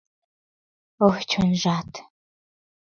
Ой, 1.09 1.19
чонжат! 1.29 1.91